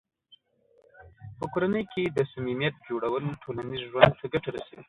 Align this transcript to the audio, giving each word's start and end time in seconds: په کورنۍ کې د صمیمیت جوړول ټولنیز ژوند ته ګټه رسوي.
په 1.37 1.45
کورنۍ 1.53 1.83
کې 1.91 2.03
د 2.07 2.17
صمیمیت 2.31 2.75
جوړول 2.87 3.23
ټولنیز 3.43 3.81
ژوند 3.91 4.13
ته 4.19 4.25
ګټه 4.33 4.49
رسوي. 4.55 4.79